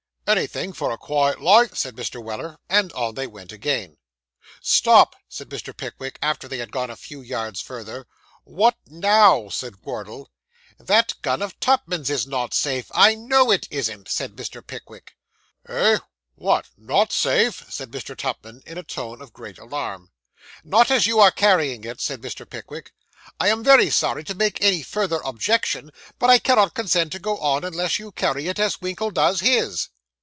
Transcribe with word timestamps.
'Anythin' 0.27 0.71
for 0.71 0.91
a 0.91 0.97
quiet 0.97 1.41
life,' 1.41 1.75
said 1.75 1.93
Mr. 1.97 2.23
Weller; 2.23 2.57
and 2.69 2.93
on 2.93 3.15
they 3.15 3.27
went 3.27 3.51
again. 3.51 3.97
'Stop!' 4.61 5.17
said 5.27 5.49
Mr. 5.49 5.75
Pickwick, 5.75 6.17
after 6.21 6.47
they 6.47 6.59
had 6.59 6.71
gone 6.71 6.89
a 6.89 6.95
few 6.95 7.19
yards 7.19 7.59
farther. 7.59 8.07
'What 8.45 8.77
now?' 8.87 9.49
said 9.49 9.83
Wardle. 9.83 10.31
'That 10.79 11.15
gun 11.21 11.41
of 11.41 11.59
Tupman's 11.59 12.09
is 12.09 12.25
not 12.25 12.53
safe: 12.53 12.89
I 12.95 13.13
know 13.13 13.51
it 13.51 13.67
isn't,' 13.69 14.07
said 14.07 14.37
Mr. 14.37 14.65
Pickwick. 14.65 15.17
'Eh? 15.67 15.97
What! 16.35 16.69
not 16.77 17.11
safe?' 17.11 17.65
said 17.69 17.91
Mr. 17.91 18.15
Tupman, 18.15 18.61
in 18.65 18.77
a 18.77 18.83
tone 18.83 19.21
of 19.21 19.33
great 19.33 19.57
alarm. 19.59 20.11
'Not 20.63 20.89
as 20.89 21.07
you 21.07 21.19
are 21.19 21.31
carrying 21.31 21.83
it,' 21.83 21.99
said 21.99 22.21
Mr. 22.21 22.49
Pickwick. 22.49 22.93
'I 23.41 23.47
am 23.49 23.63
very 23.65 23.89
sorry 23.89 24.23
to 24.23 24.33
make 24.33 24.61
any 24.63 24.81
further 24.81 25.19
objection, 25.25 25.91
but 26.19 26.29
I 26.29 26.39
cannot 26.39 26.73
consent 26.73 27.11
to 27.11 27.19
go 27.19 27.37
on, 27.39 27.65
unless 27.65 27.99
you 27.99 28.13
carry 28.13 28.47
it 28.47 28.59
as 28.59 28.79
Winkle 28.79 29.11
does 29.11 29.41
his. 29.41 29.89